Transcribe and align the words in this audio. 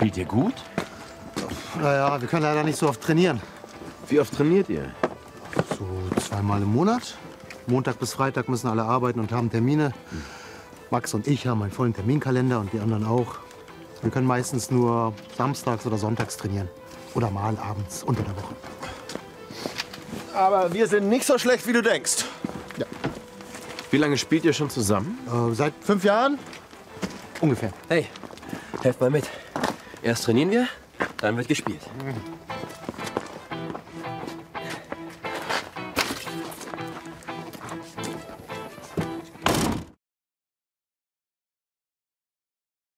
Spielt 0.00 0.16
ihr 0.16 0.24
gut? 0.24 0.54
Naja, 1.78 2.18
wir 2.18 2.26
können 2.26 2.44
leider 2.44 2.64
nicht 2.64 2.78
so 2.78 2.88
oft 2.88 3.02
trainieren. 3.02 3.38
Wie 4.08 4.18
oft 4.18 4.34
trainiert 4.34 4.70
ihr? 4.70 4.94
So 5.78 5.86
zweimal 6.18 6.62
im 6.62 6.72
Monat. 6.72 7.18
Montag 7.66 7.98
bis 7.98 8.14
Freitag 8.14 8.48
müssen 8.48 8.68
alle 8.68 8.82
arbeiten 8.82 9.20
und 9.20 9.30
haben 9.30 9.50
Termine. 9.50 9.92
Max 10.90 11.12
und 11.12 11.26
ich 11.28 11.46
haben 11.46 11.60
einen 11.60 11.70
vollen 11.70 11.92
Terminkalender 11.92 12.60
und 12.60 12.72
die 12.72 12.80
anderen 12.80 13.04
auch. 13.04 13.40
Wir 14.00 14.10
können 14.10 14.26
meistens 14.26 14.70
nur 14.70 15.12
samstags 15.36 15.84
oder 15.84 15.98
sonntags 15.98 16.38
trainieren. 16.38 16.70
Oder 17.12 17.30
mal 17.30 17.58
abends 17.58 18.02
unter 18.02 18.22
der 18.22 18.34
Woche. 18.36 18.54
Aber 20.34 20.72
wir 20.72 20.86
sind 20.88 21.10
nicht 21.10 21.26
so 21.26 21.36
schlecht, 21.36 21.66
wie 21.66 21.74
du 21.74 21.82
denkst. 21.82 22.24
Wie 23.90 23.98
lange 23.98 24.16
spielt 24.16 24.46
ihr 24.46 24.54
schon 24.54 24.70
zusammen? 24.70 25.18
Äh, 25.26 25.54
seit 25.54 25.74
fünf 25.82 26.04
Jahren? 26.04 26.38
Ungefähr. 27.42 27.74
Hey, 27.90 28.06
helft 28.82 28.98
mal 28.98 29.10
mit. 29.10 29.28
Erst 30.02 30.24
trainieren 30.24 30.50
wir, 30.50 30.68
dann 31.18 31.36
wird 31.36 31.48
gespielt. 31.48 31.80
Mhm. 32.02 32.14